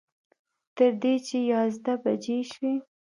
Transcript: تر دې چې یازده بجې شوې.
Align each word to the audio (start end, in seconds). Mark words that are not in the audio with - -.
تر 0.75 0.91
دې 1.01 1.15
چې 1.27 1.37
یازده 1.51 1.93
بجې 2.03 2.37
شوې. 2.51 2.73